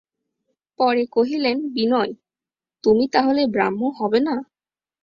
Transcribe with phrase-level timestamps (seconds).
[0.79, 2.11] পরে কহিলেন, বিনয়,
[2.83, 4.35] তুমি তা হলে ব্রাহ্ম হবে না?